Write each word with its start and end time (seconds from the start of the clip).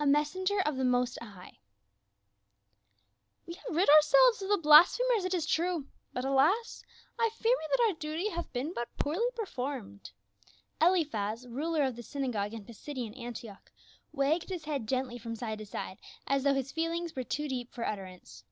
A 0.00 0.06
MESSENGER 0.06 0.60
OF 0.62 0.76
THE 0.78 0.86
MOST 0.86 1.18
HIGH." 1.20 1.58
"\^7'E 3.46 3.56
have 3.56 3.76
rid 3.76 3.90
ourselves 3.90 4.40
of 4.40 4.48
the 4.48 4.56
blasphemers 4.56 5.26
it 5.26 5.34
is 5.34 5.44
V 5.44 5.50
T 5.50 5.54
true, 5.54 5.88
but 6.14 6.24
alas! 6.24 6.82
I 7.18 7.28
fear 7.34 7.52
me 7.54 7.64
that 7.72 7.84
our 7.86 7.92
duty 7.92 8.30
hath 8.30 8.50
been 8.54 8.72
but 8.72 8.88
poorly 8.96 9.26
performed." 9.34 10.12
Eliphaz, 10.80 11.46
ruler 11.46 11.82
of 11.82 11.96
the 11.96 12.02
synagogue 12.02 12.54
in 12.54 12.64
Pisidian 12.64 13.12
Antioch, 13.18 13.70
wagged 14.12 14.48
his 14.48 14.64
head 14.64 14.88
gently 14.88 15.18
from 15.18 15.36
side 15.36 15.58
to 15.58 15.66
side 15.66 15.98
as 16.26 16.42
though 16.44 16.54
his 16.54 16.72
feelings 16.72 17.14
were 17.14 17.22
too 17.22 17.46
deep 17.46 17.70
for 17.70 17.86
utterance. 17.86 18.44